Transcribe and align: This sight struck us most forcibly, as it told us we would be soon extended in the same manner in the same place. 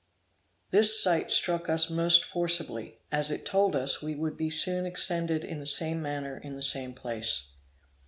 This 0.71 0.99
sight 0.99 1.31
struck 1.31 1.69
us 1.69 1.91
most 1.91 2.23
forcibly, 2.25 2.97
as 3.11 3.29
it 3.29 3.45
told 3.45 3.75
us 3.75 4.01
we 4.01 4.15
would 4.15 4.35
be 4.35 4.49
soon 4.49 4.87
extended 4.87 5.43
in 5.43 5.59
the 5.59 5.67
same 5.67 6.01
manner 6.01 6.39
in 6.39 6.55
the 6.55 6.63
same 6.63 6.95
place. 6.95 7.49